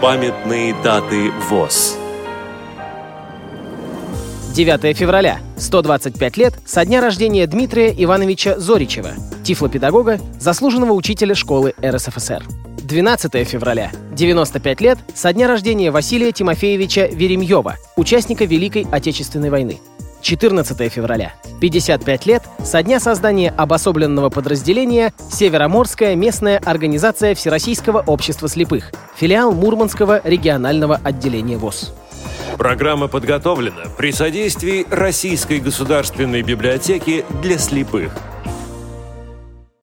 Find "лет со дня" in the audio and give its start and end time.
6.38-7.02, 14.80-15.46, 22.24-23.00